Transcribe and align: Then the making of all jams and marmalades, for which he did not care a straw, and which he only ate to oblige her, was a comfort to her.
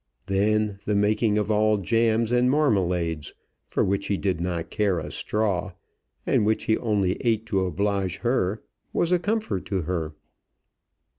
Then 0.25 0.79
the 0.85 0.95
making 0.95 1.37
of 1.37 1.51
all 1.51 1.77
jams 1.77 2.31
and 2.31 2.49
marmalades, 2.49 3.35
for 3.69 3.83
which 3.83 4.07
he 4.07 4.17
did 4.17 4.41
not 4.41 4.71
care 4.71 4.97
a 4.97 5.11
straw, 5.11 5.73
and 6.25 6.43
which 6.43 6.63
he 6.63 6.75
only 6.79 7.17
ate 7.21 7.45
to 7.45 7.67
oblige 7.67 8.17
her, 8.23 8.63
was 8.93 9.11
a 9.11 9.19
comfort 9.19 9.63
to 9.67 9.83
her. 9.83 10.15